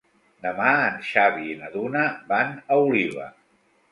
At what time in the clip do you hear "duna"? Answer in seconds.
1.77-2.07